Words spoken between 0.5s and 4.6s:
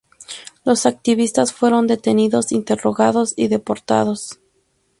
Los activistas fueron detenidos, interrogados y deportados.